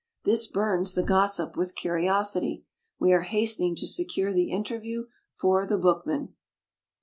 [0.23, 2.65] This burns the Gossip with curios ity.
[2.97, 6.33] We are hastening to secure the interview for The Bookman.